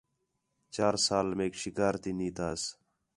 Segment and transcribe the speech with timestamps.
[0.75, 2.63] چار سال میک شِکار تی نی تاس